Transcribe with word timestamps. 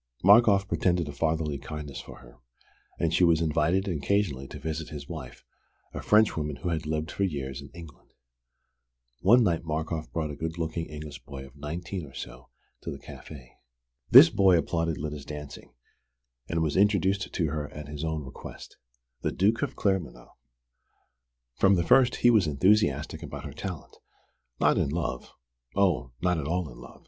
Markoff 0.23 0.67
pretended 0.67 1.07
a 1.07 1.11
fatherly 1.11 1.59
kindness 1.59 2.01
for 2.01 2.21
her; 2.21 2.39
and 2.97 3.13
she 3.13 3.23
was 3.23 3.39
invited 3.39 3.87
occasionally 3.87 4.47
to 4.47 4.57
visit 4.57 4.89
his 4.89 5.07
wife, 5.07 5.45
a 5.93 6.01
Frenchwoman 6.01 6.55
who 6.55 6.69
had 6.69 6.87
lived 6.87 7.11
for 7.11 7.21
years 7.23 7.61
in 7.61 7.69
England. 7.75 8.09
One 9.19 9.43
night 9.43 9.63
Markoff 9.63 10.11
brought 10.11 10.31
a 10.31 10.35
good 10.35 10.57
looking 10.57 10.87
English 10.87 11.23
boy 11.23 11.45
of 11.45 11.55
nineteen 11.55 12.07
or 12.07 12.15
so 12.15 12.49
to 12.81 12.89
the 12.89 12.97
café. 12.97 13.49
This 14.09 14.31
boy 14.31 14.57
applauded 14.57 14.97
Lyda's 14.97 15.23
dancing, 15.23 15.75
and 16.49 16.63
was 16.63 16.75
introduced 16.75 17.31
to 17.31 17.45
her 17.51 17.69
at 17.71 17.87
his 17.87 18.03
own 18.03 18.23
request: 18.25 18.77
The 19.21 19.31
Duke 19.31 19.61
of 19.61 19.75
Claremanagh. 19.75 20.31
From 21.59 21.75
the 21.75 21.83
first 21.85 22.15
he 22.25 22.31
was 22.31 22.47
enthusiastic 22.47 23.21
about 23.21 23.45
her 23.45 23.53
talent: 23.53 23.97
not 24.59 24.79
in 24.79 24.89
love 24.89 25.35
("oh, 25.75 26.11
not 26.23 26.39
at 26.39 26.47
all 26.47 26.67
in 26.71 26.79
love!" 26.79 26.99